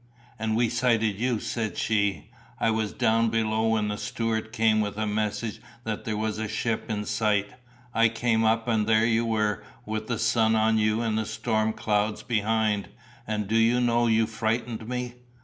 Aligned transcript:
"And 0.39 0.55
we 0.57 0.67
sighted 0.67 1.19
you," 1.19 1.39
said 1.39 1.77
she, 1.77 2.31
"I 2.59 2.71
was 2.71 2.91
down 2.91 3.29
below 3.29 3.67
when 3.67 3.89
the 3.89 3.99
steward 3.99 4.51
came 4.51 4.81
with 4.81 4.97
a 4.97 5.05
message 5.05 5.61
that 5.83 6.05
there 6.05 6.17
was 6.17 6.39
a 6.39 6.47
ship 6.47 6.89
in 6.89 7.05
sight, 7.05 7.51
I 7.93 8.09
came 8.09 8.43
up 8.43 8.67
and 8.67 8.87
there 8.87 9.05
you 9.05 9.27
were 9.27 9.63
with 9.85 10.07
the 10.07 10.17
sun 10.17 10.55
on 10.55 10.79
you 10.79 11.01
and 11.01 11.19
the 11.19 11.25
storm 11.27 11.71
clouds 11.73 12.23
behind, 12.23 12.89
and 13.27 13.47
do 13.47 13.55
you 13.55 13.79
know 13.79 14.07
you 14.07 14.25
frightened 14.25 14.89
me." 14.89 15.17